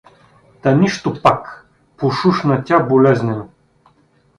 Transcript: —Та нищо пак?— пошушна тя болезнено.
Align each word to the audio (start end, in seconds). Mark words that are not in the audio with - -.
—Та 0.61 0.75
нищо 0.75 1.21
пак?— 1.21 1.65
пошушна 1.95 2.61
тя 2.63 2.79
болезнено. 2.79 3.47